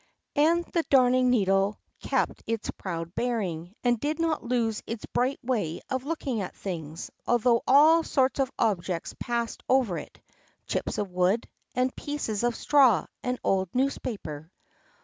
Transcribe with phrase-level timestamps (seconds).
[0.35, 5.79] And the Darning needle kept its proud bearing, and did not lose its bright way
[5.91, 11.95] of looking at things, although all sorts of objects passed over it—chips of wood, and
[11.95, 14.49] pieces of straw, and old newspaper.